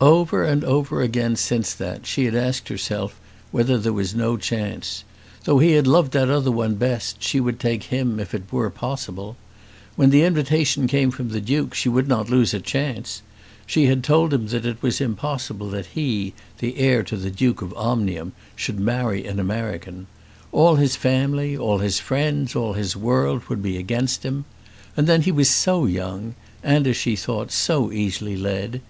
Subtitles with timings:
[0.00, 3.18] Over and over again since that, she had asked herself
[3.50, 5.02] whether there was no chance.
[5.42, 8.70] Though he had loved that other one best she would take him if it were
[8.70, 9.36] possible.
[9.96, 13.22] When the invitation came from the Duke she would not lose a chance.
[13.66, 17.60] She had told him that it was impossible that he, the heir to the Duke
[17.60, 20.06] of Omnium, should marry an American.
[20.52, 24.44] All his family, all his friends, all his world would be against him.
[24.96, 28.80] And then he was so young, and, as she thought, so easily led.